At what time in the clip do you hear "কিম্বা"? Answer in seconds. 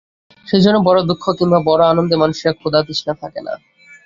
1.37-1.59